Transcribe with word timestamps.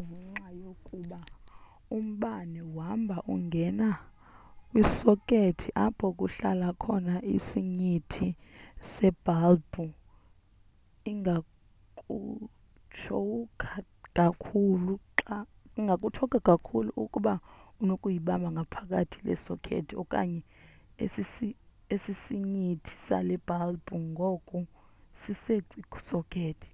kungenxa 0.00 0.48
yokuba 0.64 1.18
umbane 1.98 2.58
uhamba 2.78 3.16
ungene 3.34 3.88
kwisokethi 4.70 5.68
apho 5.86 6.06
kuhlala 6.18 6.68
khona 6.82 7.14
isinyithi 7.36 8.28
sebhalbhu 8.92 9.84
ingakutshowukha 11.10 13.78
kakhulu 16.48 17.00
ukuba 17.02 17.32
unoyibamba 17.80 18.48
ngaphakathi 18.56 19.18
le 19.26 19.34
sokethi 19.44 19.92
okanye 20.02 20.40
esisinyithi 21.94 22.92
sale 23.06 23.34
bhalbhu 23.46 23.94
ngoku 24.10 24.58
sisekwi 25.20 25.82
sokethi 26.08 26.70